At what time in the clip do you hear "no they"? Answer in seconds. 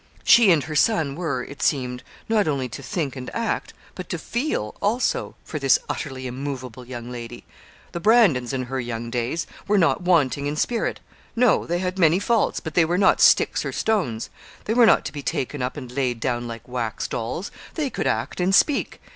11.35-11.77